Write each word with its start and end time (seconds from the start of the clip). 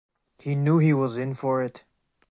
He 0.39 0.55
knew 0.55 0.79
he 0.79 0.95
was 0.95 1.15
in 1.15 1.35
for 1.35 1.61
it. 1.61 1.83